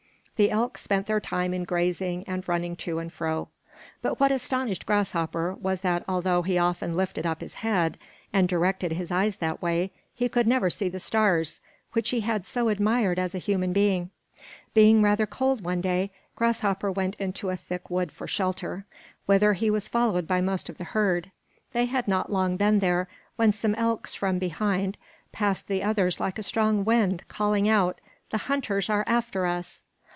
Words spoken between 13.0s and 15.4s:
as a human being. Being rather